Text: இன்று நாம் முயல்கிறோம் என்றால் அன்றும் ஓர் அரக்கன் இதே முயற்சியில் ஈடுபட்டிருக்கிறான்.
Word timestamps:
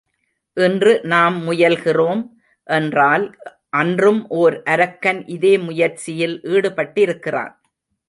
இன்று 0.57 0.93
நாம் 1.03 1.37
முயல்கிறோம் 1.47 2.23
என்றால் 2.69 3.27
அன்றும் 3.77 4.21
ஓர் 4.39 4.57
அரக்கன் 4.65 5.21
இதே 5.27 5.55
முயற்சியில் 5.59 6.37
ஈடுபட்டிருக்கிறான். 6.47 7.53